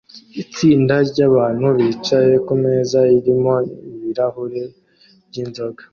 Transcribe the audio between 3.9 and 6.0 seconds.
ibirahure byinzoga